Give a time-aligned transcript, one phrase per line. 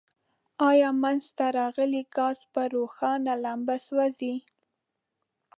[0.69, 4.35] آیا منځ ته راغلی ګاز په روښانه لمبه سوځیږي؟